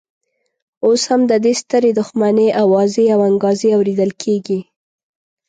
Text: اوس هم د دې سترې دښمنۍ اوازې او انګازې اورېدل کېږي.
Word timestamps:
اوس 0.85 1.01
هم 1.11 1.21
د 1.31 1.33
دې 1.43 1.53
سترې 1.61 1.91
دښمنۍ 1.99 2.49
اوازې 2.63 3.05
او 3.13 3.19
انګازې 3.29 3.69
اورېدل 3.77 4.11
کېږي. 4.21 4.59